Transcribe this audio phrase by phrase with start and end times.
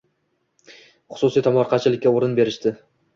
[1.15, 2.73] xususiy tomorqachilikka o‘rin berishdi.